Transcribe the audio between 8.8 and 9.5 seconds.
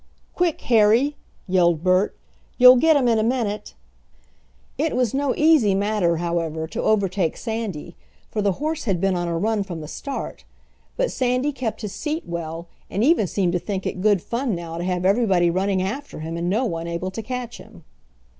had been on a